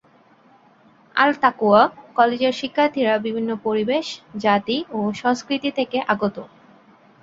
আল-তাকওয়া 1.15 1.81
কলেজের 2.15 2.53
শিক্ষার্থীরা 2.53 3.13
বিভিন্ন 3.25 3.51
পরিবেশ, 3.63 4.05
জাতি 4.37 4.77
ও 4.91 5.09
সংস্কৃতি 5.13 5.69
থেকে 5.71 5.97
আগত। 6.07 6.35